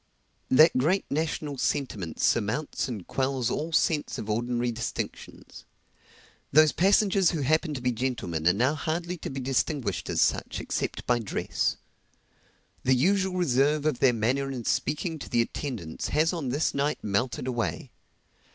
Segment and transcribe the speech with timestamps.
[0.49, 5.63] That great national sentiment surmounts and quells all sense of ordinary distinctions.
[6.51, 10.59] Those passengers who happen to be gentlemen are now hardly to be distinguished as such
[10.59, 11.77] except by dress.
[12.81, 17.03] The usual reserve of their manner in speaking to the attendants has on this night
[17.03, 17.91] melted away.